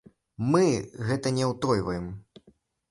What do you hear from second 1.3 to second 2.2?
не ўтойваем.